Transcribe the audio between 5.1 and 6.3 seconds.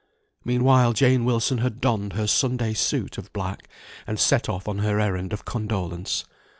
of condolence.